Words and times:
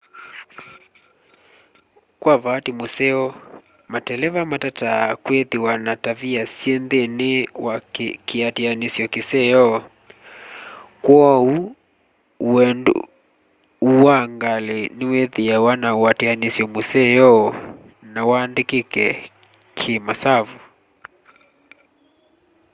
kwa 2.19 2.35
vaati 2.43 2.71
museo 2.79 3.21
mateleva 3.93 4.41
matataa 4.51 5.15
kwithiwa 5.23 5.73
na 5.85 5.93
tavia 6.03 6.43
syi 6.55 6.73
nthini 6.83 7.31
wa 7.65 7.75
kiatianisyo 8.27 9.05
kiseo 9.13 9.69
kw'ou 11.03 11.49
wendu 12.53 12.95
wa 14.03 14.17
ngali 14.35 14.79
niwithiawa 14.97 15.71
na 15.83 15.89
uatianisyo 16.01 16.65
museo 16.75 17.35
na 18.13 18.21
wandikike 18.29 19.05
ki 19.77 19.93
masavu 20.07 20.57